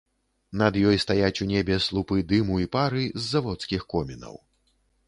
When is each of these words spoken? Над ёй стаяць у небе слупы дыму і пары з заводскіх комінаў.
Над 0.61 0.79
ёй 0.91 0.97
стаяць 1.03 1.41
у 1.45 1.47
небе 1.53 1.77
слупы 1.89 2.17
дыму 2.33 2.59
і 2.65 2.69
пары 2.79 3.07
з 3.15 3.23
заводскіх 3.31 3.89
комінаў. 3.97 4.35